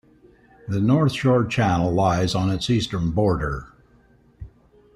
The 0.67 0.81
North 0.81 1.11
Shore 1.11 1.45
Channel 1.45 1.93
lies 1.93 2.33
on 2.33 2.49
its 2.49 2.71
eastern 2.71 3.11
border. 3.11 3.71